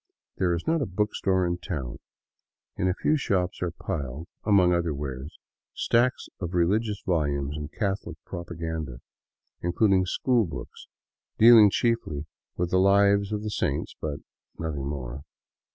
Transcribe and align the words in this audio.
There 0.37 0.55
is 0.55 0.65
not 0.65 0.81
a 0.81 0.87
bookstore 0.87 1.45
in 1.45 1.59
town. 1.59 1.99
In 2.75 2.87
a 2.87 2.95
few 2.95 3.15
shops 3.17 3.61
are 3.61 3.69
piled, 3.69 4.25
among 4.43 4.73
other 4.73 4.95
wares, 4.95 5.37
stacks 5.75 6.27
of 6.39 6.55
religious 6.55 7.03
volumes 7.05 7.55
and 7.55 7.71
Catholic 7.71 8.17
propaganda, 8.25 8.97
including 9.61 10.07
school 10.07 10.47
books 10.47 10.87
dealing 11.37 11.69
chiefly 11.69 12.25
with 12.57 12.71
the 12.71 12.79
lives 12.79 13.31
of 13.31 13.43
the 13.43 13.51
saints; 13.51 13.93
but 14.01 14.21
nothing 14.57 14.87
more. 14.89 15.21